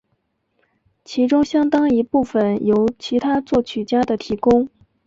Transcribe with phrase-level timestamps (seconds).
[1.05, 4.67] 其中相当一部分由其他作曲家的提供。